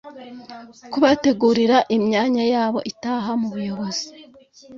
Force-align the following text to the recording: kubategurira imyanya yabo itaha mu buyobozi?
kubategurira 0.91 1.77
imyanya 1.97 2.43
yabo 2.53 2.79
itaha 2.91 3.31
mu 3.39 3.47
buyobozi? 3.53 4.05